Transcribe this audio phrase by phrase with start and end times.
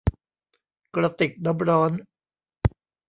[0.95, 1.91] กระติกน้ำร้อน